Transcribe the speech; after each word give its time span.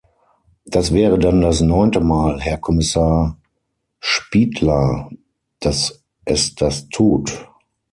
Das 0.65 0.91
wäre 0.95 1.19
dann 1.19 1.41
das 1.41 1.61
neunte 1.61 1.99
Mal, 1.99 2.41
Herr 2.41 2.57
Kommissar 2.57 3.37
Špidla, 3.99 5.11
dass 5.59 6.01
es 6.25 6.55
das 6.55 6.89
tut. 6.89 7.47